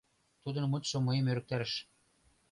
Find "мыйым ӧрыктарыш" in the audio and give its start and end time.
1.05-1.73